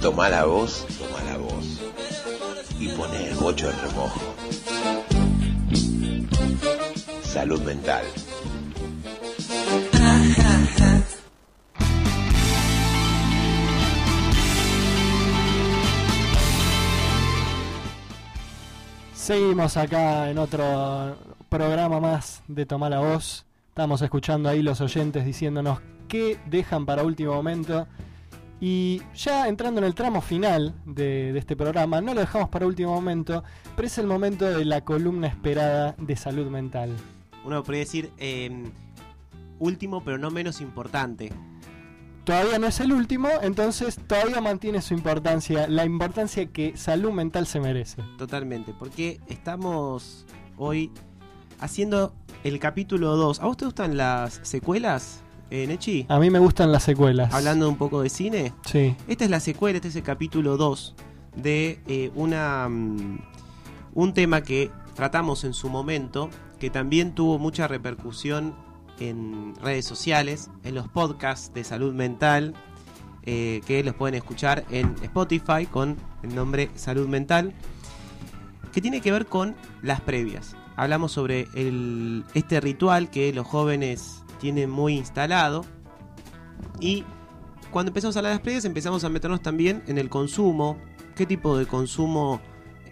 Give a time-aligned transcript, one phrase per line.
[0.00, 1.80] Toma la voz, toma la voz.
[2.78, 4.20] Y pone el bocho en remojo.
[7.22, 8.04] Salud mental.
[19.14, 21.16] Seguimos acá en otro
[21.48, 23.45] programa más de Tomar la Voz.
[23.76, 27.86] Estamos escuchando ahí los oyentes diciéndonos qué dejan para último momento.
[28.58, 32.66] Y ya entrando en el tramo final de, de este programa, no lo dejamos para
[32.66, 33.44] último momento,
[33.76, 36.88] pero es el momento de la columna esperada de salud mental.
[37.44, 38.64] Uno podría decir eh,
[39.58, 41.30] último, pero no menos importante.
[42.24, 47.46] Todavía no es el último, entonces todavía mantiene su importancia, la importancia que salud mental
[47.46, 48.02] se merece.
[48.16, 50.24] Totalmente, porque estamos
[50.56, 50.90] hoy
[51.60, 53.40] haciendo el capítulo 2.
[53.40, 56.06] ¿A vos te gustan las secuelas, eh, Nechi?
[56.08, 57.32] A mí me gustan las secuelas.
[57.32, 58.52] Hablando un poco de cine.
[58.64, 58.94] Sí.
[59.08, 60.94] Esta es la secuela, este es el capítulo 2
[61.36, 63.18] de eh, una, mm,
[63.94, 68.54] un tema que tratamos en su momento, que también tuvo mucha repercusión
[68.98, 72.54] en redes sociales, en los podcasts de salud mental,
[73.24, 77.52] eh, que los pueden escuchar en Spotify con el nombre Salud Mental,
[78.72, 80.54] que tiene que ver con las previas.
[80.76, 81.48] Hablamos sobre
[82.34, 85.64] este ritual que los jóvenes tienen muy instalado
[86.80, 87.04] y
[87.70, 90.78] cuando empezamos a hablar de las previas empezamos a meternos también en el consumo,
[91.14, 92.40] qué tipo de consumo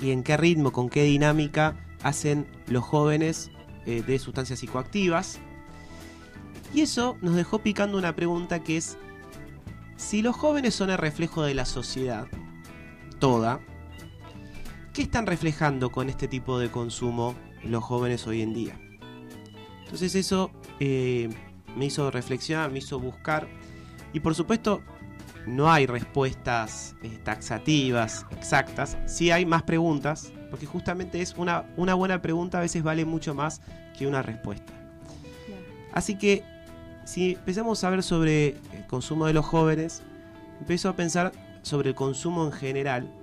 [0.00, 3.50] y en qué ritmo, con qué dinámica hacen los jóvenes
[3.86, 5.38] eh, de sustancias psicoactivas.
[6.74, 8.98] Y eso nos dejó picando una pregunta que es,
[9.96, 12.26] si los jóvenes son el reflejo de la sociedad,
[13.18, 13.60] toda,
[14.98, 18.80] ¿qué están reflejando con este tipo de consumo los jóvenes hoy en día?
[19.84, 21.28] Entonces eso eh,
[21.76, 23.46] me hizo reflexionar, me hizo buscar,
[24.12, 24.82] y por supuesto
[25.46, 31.94] no hay respuestas eh, taxativas, exactas, sí hay más preguntas, porque justamente es una, una
[31.94, 33.60] buena pregunta a veces vale mucho más
[33.96, 34.72] que una respuesta.
[35.92, 36.42] Así que
[37.04, 40.02] si empezamos a ver sobre el consumo de los jóvenes,
[40.58, 41.30] empiezo a pensar
[41.62, 43.17] sobre el consumo en general.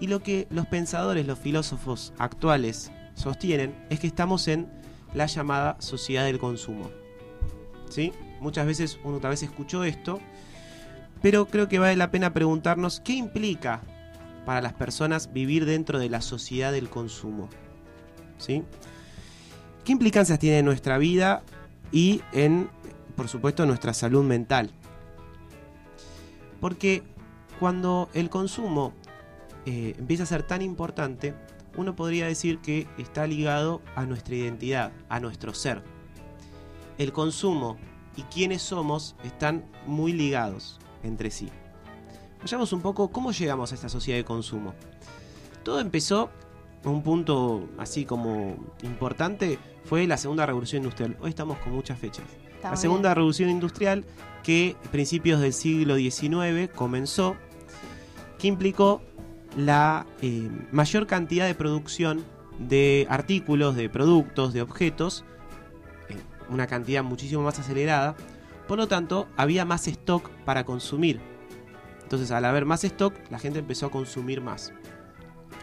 [0.00, 4.68] Y lo que los pensadores, los filósofos actuales sostienen es que estamos en
[5.14, 6.90] la llamada sociedad del consumo.
[7.88, 8.12] ¿Sí?
[8.40, 10.20] Muchas veces uno tal vez escuchó esto,
[11.22, 13.80] pero creo que vale la pena preguntarnos qué implica
[14.44, 17.48] para las personas vivir dentro de la sociedad del consumo.
[18.38, 18.62] ¿Sí?
[19.84, 21.42] ¿Qué implicancias tiene en nuestra vida
[21.90, 22.68] y en
[23.16, 24.70] por supuesto, nuestra salud mental.
[26.60, 27.02] Porque
[27.58, 28.92] cuando el consumo
[29.66, 31.34] eh, empieza a ser tan importante,
[31.76, 35.82] uno podría decir que está ligado a nuestra identidad, a nuestro ser.
[36.98, 37.76] El consumo
[38.16, 41.50] y quiénes somos están muy ligados entre sí.
[42.40, 44.72] Vayamos un poco cómo llegamos a esta sociedad de consumo.
[45.64, 46.30] Todo empezó,
[46.84, 51.16] un punto así como importante, fue la segunda revolución industrial.
[51.20, 52.24] Hoy estamos con muchas fechas.
[52.54, 53.16] Está la segunda bien.
[53.16, 54.04] revolución industrial
[54.44, 57.36] que a principios del siglo XIX comenzó,
[58.38, 59.02] que implicó
[59.56, 62.24] la eh, mayor cantidad de producción
[62.58, 65.24] de artículos, de productos, de objetos,
[66.48, 68.14] una cantidad muchísimo más acelerada,
[68.68, 71.20] por lo tanto había más stock para consumir.
[72.02, 74.72] Entonces al haber más stock, la gente empezó a consumir más.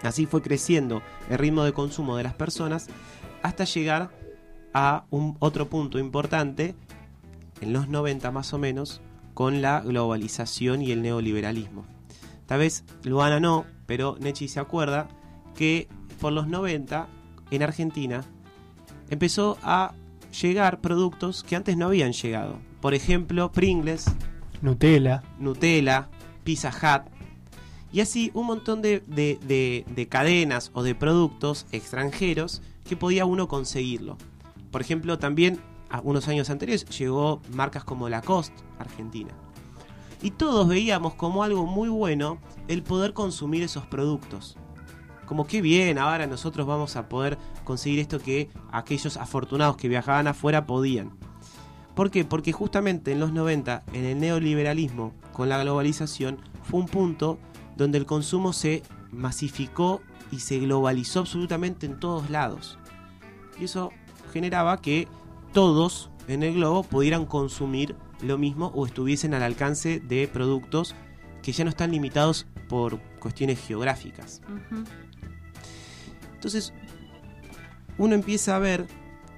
[0.02, 2.88] Así fue creciendo el ritmo de consumo de las personas
[3.42, 4.12] hasta llegar
[4.74, 6.76] a un otro punto importante
[7.62, 9.02] en los 90 más o menos
[9.34, 11.93] con la globalización y el neoliberalismo.
[12.54, 15.08] Tal vez Luana no, pero Nechi se acuerda
[15.56, 15.88] que
[16.22, 17.08] por los 90
[17.50, 18.24] en Argentina
[19.10, 19.96] empezó a
[20.40, 22.60] llegar productos que antes no habían llegado.
[22.80, 24.06] Por ejemplo, Pringles,
[24.62, 25.24] Nutella.
[25.40, 26.10] Nutella,
[26.44, 27.12] Pizza Hut.
[27.92, 33.26] Y así un montón de, de- de- de cadenas o de productos extranjeros que podía
[33.26, 34.16] uno conseguirlo.
[34.70, 35.60] Por ejemplo, también
[35.90, 39.32] a unos años anteriores llegó marcas como Lacoste, Argentina.
[40.24, 42.40] Y todos veíamos como algo muy bueno
[42.70, 44.58] el poder consumir esos productos.
[45.26, 50.28] Como que bien, ahora nosotros vamos a poder conseguir esto que aquellos afortunados que viajaban
[50.28, 51.12] afuera podían.
[51.94, 52.24] ¿Por qué?
[52.24, 57.38] Porque justamente en los 90, en el neoliberalismo, con la globalización, fue un punto
[57.76, 58.82] donde el consumo se
[59.12, 62.80] masificó y se globalizó absolutamente en todos lados.
[63.60, 63.92] Y eso
[64.32, 65.10] generaba que
[65.52, 70.96] todos en el globo pudieran consumir lo mismo o estuviesen al alcance de productos
[71.42, 74.42] que ya no están limitados por cuestiones geográficas.
[76.34, 76.74] Entonces,
[77.98, 78.88] uno empieza a ver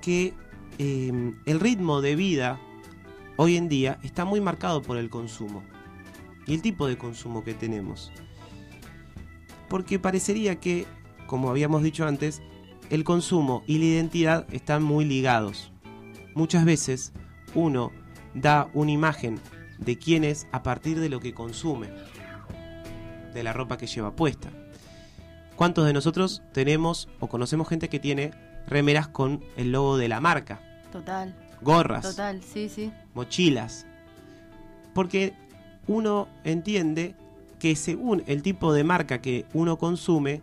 [0.02, 0.34] que
[0.78, 2.60] eh, el ritmo de vida
[3.38, 5.64] hoy en día está muy marcado por el consumo
[6.46, 8.12] y el tipo de consumo que tenemos.
[9.68, 10.86] Porque parecería que,
[11.28, 12.42] como habíamos dicho antes,
[12.90, 15.72] el consumo y la identidad están muy ligados.
[16.36, 17.14] Muchas veces
[17.56, 17.92] uno
[18.36, 19.40] da una imagen
[19.80, 21.90] de quién es a partir de lo que consume,
[23.34, 24.50] de la ropa que lleva puesta.
[25.56, 28.32] ¿Cuántos de nosotros tenemos o conocemos gente que tiene
[28.68, 30.60] remeras con el logo de la marca?
[30.92, 31.34] Total.
[31.62, 32.04] Gorras.
[32.04, 32.92] Total, sí, sí.
[33.14, 33.86] Mochilas.
[34.94, 35.34] Porque
[35.88, 37.16] uno entiende
[37.60, 40.42] que según el tipo de marca que uno consume,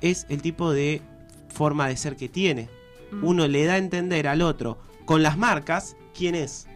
[0.00, 1.02] es el tipo de
[1.48, 2.68] forma de ser que tiene.
[3.10, 3.24] Mm.
[3.24, 6.66] Uno le da a entender al otro con las marcas quién es.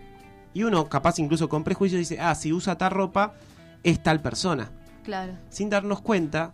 [0.52, 3.34] Y uno, capaz incluso con prejuicio, dice, ah, si usa tal ropa,
[3.82, 4.70] es tal persona.
[5.04, 5.34] Claro.
[5.48, 6.52] Sin darnos cuenta,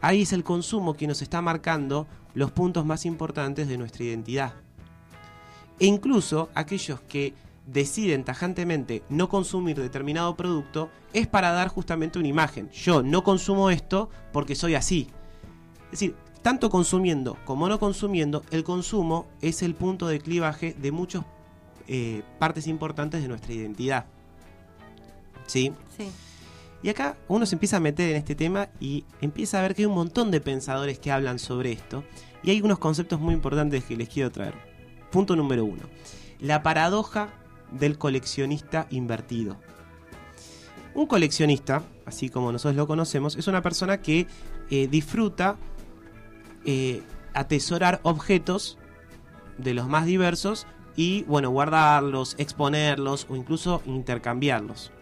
[0.00, 4.52] ahí es el consumo que nos está marcando los puntos más importantes de nuestra identidad.
[5.78, 7.34] E incluso aquellos que
[7.66, 12.68] deciden tajantemente no consumir determinado producto es para dar justamente una imagen.
[12.70, 15.08] Yo no consumo esto porque soy así.
[15.84, 20.92] Es decir, tanto consumiendo como no consumiendo, el consumo es el punto de clivaje de
[20.92, 21.24] muchas
[21.92, 24.06] eh, partes importantes de nuestra identidad.
[25.46, 25.72] ¿Sí?
[25.98, 26.08] Sí.
[26.84, 29.82] Y acá uno se empieza a meter en este tema y empieza a ver que
[29.82, 32.04] hay un montón de pensadores que hablan sobre esto.
[32.44, 34.54] Y hay unos conceptos muy importantes que les quiero traer.
[35.10, 35.82] Punto número uno.
[36.38, 37.30] La paradoja
[37.72, 39.56] del coleccionista invertido.
[40.94, 44.28] Un coleccionista, así como nosotros lo conocemos, es una persona que
[44.70, 45.56] eh, disfruta
[46.64, 47.02] eh,
[47.34, 48.78] atesorar objetos
[49.58, 54.92] de los más diversos y, bueno, guardarlos, exponerlos o incluso intercambiarlos.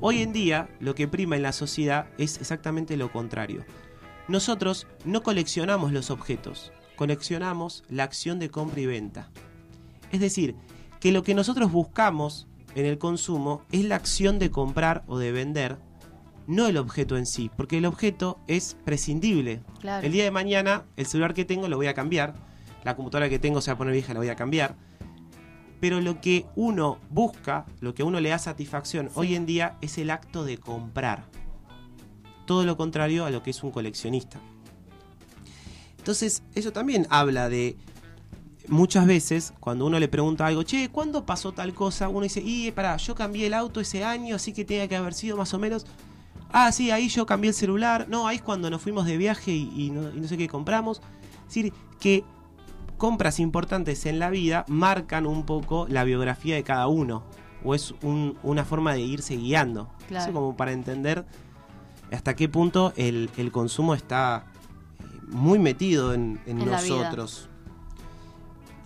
[0.00, 3.64] Hoy en día lo que prima en la sociedad es exactamente lo contrario.
[4.28, 9.30] Nosotros no coleccionamos los objetos, coleccionamos la acción de compra y venta.
[10.12, 10.54] Es decir,
[11.00, 15.32] que lo que nosotros buscamos en el consumo es la acción de comprar o de
[15.32, 15.78] vender,
[16.46, 19.62] no el objeto en sí, porque el objeto es prescindible.
[19.80, 20.06] Claro.
[20.06, 22.34] El día de mañana el celular que tengo lo voy a cambiar,
[22.84, 24.76] la computadora que tengo se va a poner vieja la voy a cambiar.
[25.80, 29.12] Pero lo que uno busca, lo que a uno le da satisfacción Sí.
[29.16, 31.24] hoy en día es el acto de comprar.
[32.46, 34.40] Todo lo contrario a lo que es un coleccionista.
[35.98, 37.76] Entonces, eso también habla de
[38.68, 42.08] muchas veces cuando uno le pregunta algo, che, ¿cuándo pasó tal cosa?
[42.08, 45.14] Uno dice, y pará, yo cambié el auto ese año, así que tenía que haber
[45.14, 45.86] sido más o menos.
[46.52, 48.06] Ah, sí, ahí yo cambié el celular.
[48.08, 50.48] No, ahí es cuando nos fuimos de viaje y, y no, y no sé qué
[50.48, 51.02] compramos.
[51.40, 52.24] Es decir, que
[52.96, 57.24] compras importantes en la vida marcan un poco la biografía de cada uno.
[57.64, 59.90] O es un- una forma de irse guiando.
[60.08, 60.24] Claro.
[60.24, 61.24] Eso como para entender
[62.12, 64.46] hasta qué punto el, el consumo está
[65.00, 67.48] eh, muy metido en, nosotros.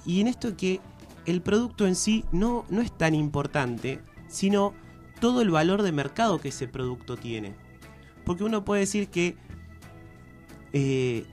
[0.07, 0.81] Y en esto que
[1.27, 4.73] el producto en sí no, no es tan importante, sino
[5.21, 7.55] todo el valor de mercado que ese producto tiene.
[8.25, 9.37] Porque uno puede decir que
[10.73, 11.27] eh,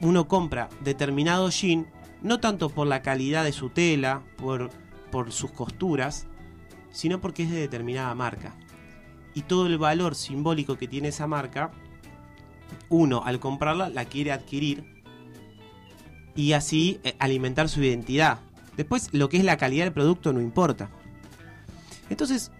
[0.00, 1.86] uno compra determinado jean,
[2.22, 4.70] no tanto por la calidad de su tela, por,
[5.30, 6.26] sus costuras,
[6.90, 8.54] sino porque es de determinada marca.
[9.34, 11.70] Y todo el valor simbólico que tiene esa marca,
[12.88, 15.02] uno al comprarla la quiere adquirir
[16.34, 18.38] y así eh, alimentar su identidad.
[18.76, 20.90] Después lo que es la calidad del producto no importa.
[22.08, 22.52] Entonces,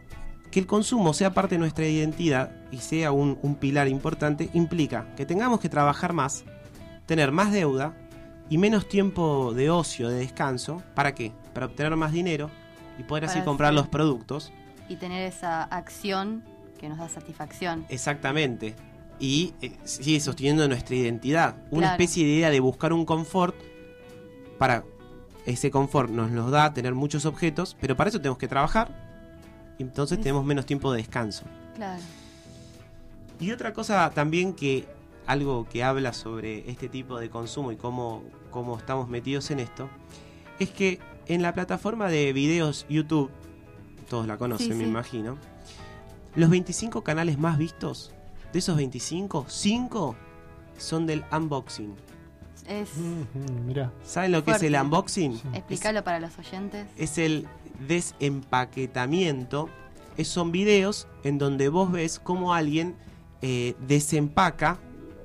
[0.50, 5.24] que el consumo sea parte de nuestra identidad y sea un pilar importante implica que
[5.24, 6.44] tengamos que trabajar más,
[7.06, 7.96] tener más deuda
[8.48, 10.82] y menos tiempo de ocio, de descanso.
[10.94, 11.32] ¿Para qué?
[11.54, 12.50] Para obtener más dinero
[12.98, 14.52] y poder así comprar hacer- los productos.
[14.88, 16.42] Y tener esa acción
[16.78, 17.86] que nos da satisfacción.
[17.88, 18.74] Exactamente.
[19.18, 21.54] Y eh, sigue sosteniendo nuestra identidad.
[21.70, 23.54] Una especie de idea de buscar un confort
[24.58, 24.84] para
[25.46, 28.90] ese confort nos lo da tener muchos objetos, pero para eso tenemos que trabajar.
[29.78, 31.44] Y entonces Es- tenemos menos tiempo de descanso.
[31.76, 32.02] Claro.
[33.40, 34.86] Y otra cosa también que
[35.26, 39.88] algo que habla sobre este tipo de consumo y cómo, cómo estamos metidos en esto,
[40.58, 43.30] es que en la plataforma de videos YouTube,
[44.08, 44.90] todos la conocen Sí, me sí.
[44.90, 45.38] imagino,
[46.34, 48.12] los 25 canales más vistos,
[48.52, 50.16] de esos 25, 5
[50.78, 51.94] son del unboxing.
[52.66, 53.92] Es Ujú, Mirá.
[54.04, 55.36] ¿Saben lo que es el unboxing?
[55.36, 55.42] Sí.
[55.54, 56.86] explicarlo para los oyentes.
[56.96, 57.46] es el
[57.88, 59.68] desempaquetamiento.
[60.16, 62.94] Es, son videos en donde vos ves cómo alguien
[63.40, 64.78] eh, desempaca,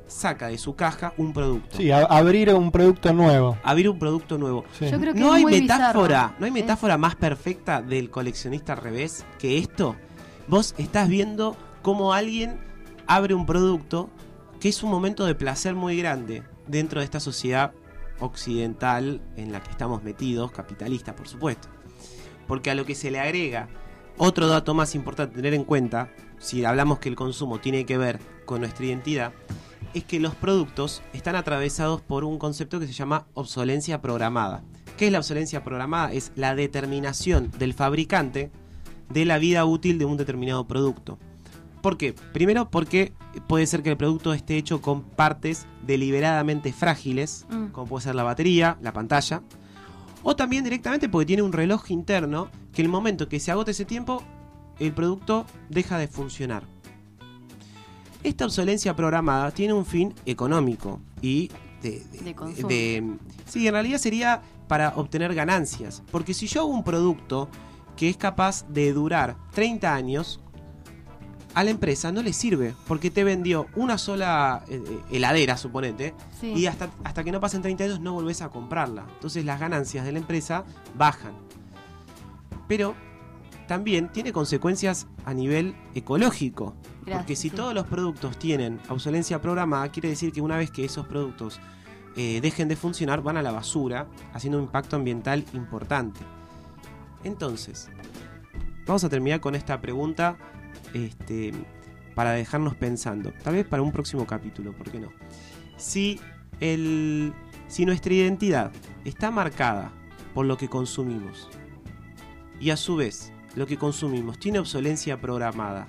[0.08, 1.78] saca de su caja un producto.
[1.78, 3.58] Sí, abrir un producto nuevo.
[3.64, 4.66] Abrir un producto nuevo.
[4.78, 4.90] Sí.
[4.90, 6.36] Yo creo que No es hay muy metáfora, bizarro.
[6.40, 9.96] no hay metáfora más perfecta del coleccionista al revés que esto.
[10.48, 12.60] Vos estás viendo cómo alguien
[13.06, 14.10] abre un producto
[14.60, 17.74] que es un momento de placer muy grande dentro de esta sociedad
[18.20, 21.68] occidental en la que estamos metidos, capitalista por supuesto.
[22.48, 23.68] Porque a lo que se le agrega
[24.18, 26.10] Otro dato más importante a tener en cuenta,
[26.40, 29.32] si hablamos que el consumo tiene que ver con nuestra identidad,
[29.98, 34.64] es que los productos están atravesados por un concepto que se llama obsolencia programada.
[34.98, 36.12] ¿Qué es la obsolencia programada?
[36.14, 38.52] Es la determinación del fabricante
[39.10, 41.18] de la vida útil de un determinado producto.
[41.82, 42.14] ¿Por qué?
[42.34, 43.14] Primero porque
[43.48, 47.68] puede ser que el producto esté hecho con partes deliberadamente frágiles, Mm.
[47.68, 49.44] como puede ser la batería, la pantalla,
[50.24, 53.86] o también directamente porque tiene un reloj interno que el momento que se agote ese
[53.86, 54.24] tiempo,
[54.80, 56.64] el producto deja de funcionar.
[58.28, 61.50] Esta obsolencia programada tiene un fin económico y
[61.82, 62.34] de, De
[62.68, 66.04] de- sí, en realidad sería para obtener ganancias.
[66.12, 67.48] Porque si yo hago un producto
[67.96, 70.42] que es capaz de durar 30 años,
[71.54, 72.76] a la empresa no le sirve.
[72.86, 76.48] Porque te vendió una sola eh, heladera, suponete, Sí.
[76.54, 79.06] y hasta, hasta que no pasen 30 años no volvés a comprarla.
[79.14, 80.66] Entonces las ganancias de la empresa
[80.98, 81.32] bajan.
[82.68, 82.94] Pero
[83.68, 86.76] también tiene consecuencias a nivel ecológico.
[87.06, 87.56] porque si sí.
[87.56, 91.60] todos los productos tienen obsolencia programada, quiere decir que una vez que esos productos
[92.16, 96.20] eh, dejen de funcionar, van a la basura, haciendo un impacto ambiental importante.
[97.24, 97.90] Entonces,
[98.86, 100.38] vamos a terminar con esta pregunta
[100.94, 101.54] este,
[102.16, 103.32] para dejarnos pensando.
[103.44, 105.10] Tal vez para un próximo capítulo, ¿por qué no?
[105.78, 106.20] Si,
[106.60, 107.34] el,
[107.68, 108.72] si nuestra identidad
[109.06, 109.92] está marcada
[110.34, 111.50] por lo que consumimos
[112.60, 115.88] y a su vez lo que consumimos tiene obsolencia programada,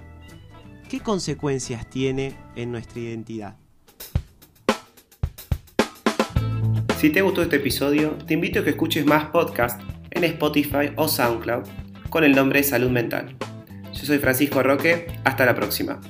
[0.88, 3.56] ¿qué consecuencias tiene en nuestra identidad?
[6.96, 11.08] Si te gustó este episodio, te invito a que escuches más podcasts en Spotify o
[11.08, 11.64] SoundCloud
[12.08, 13.36] con el nombre Salud Mental.
[13.92, 16.00] Yo soy Francisco Roque, hasta la próxima.